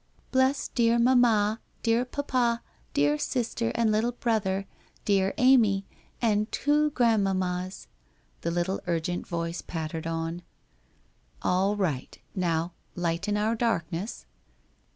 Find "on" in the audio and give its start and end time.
10.07-10.41